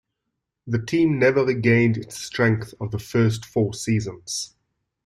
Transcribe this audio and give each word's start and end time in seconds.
The 0.65 0.83
team 0.83 1.19
never 1.19 1.45
regained 1.45 1.95
its 1.95 2.17
strength 2.17 2.73
of 2.81 2.89
the 2.89 2.97
first 2.97 3.45
four 3.45 3.75
seasons. 3.75 4.55